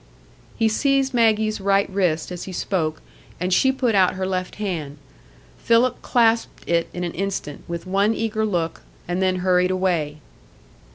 [0.57, 3.03] He seized Maggie's right wrist as he spoke,
[3.39, 4.97] and she put out her left hand.
[5.63, 10.17] Philip clasped it an instant, with one eager look, and then hurried away.